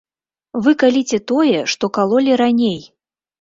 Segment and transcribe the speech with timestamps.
[0.67, 2.81] Вы каліце тое, што калолі раней!